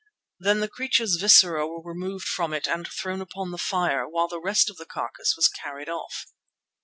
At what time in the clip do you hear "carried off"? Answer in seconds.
5.47-6.25